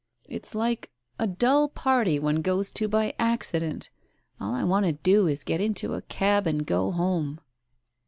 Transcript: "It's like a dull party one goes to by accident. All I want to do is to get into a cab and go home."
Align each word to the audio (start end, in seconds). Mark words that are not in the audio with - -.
"It's 0.27 0.55
like 0.55 0.89
a 1.19 1.27
dull 1.27 1.69
party 1.69 2.17
one 2.17 2.41
goes 2.41 2.71
to 2.71 2.87
by 2.87 3.13
accident. 3.19 3.91
All 4.39 4.51
I 4.55 4.63
want 4.63 4.87
to 4.87 4.93
do 4.93 5.27
is 5.27 5.41
to 5.41 5.45
get 5.45 5.61
into 5.61 5.93
a 5.93 6.01
cab 6.01 6.47
and 6.47 6.65
go 6.65 6.89
home." 6.89 7.39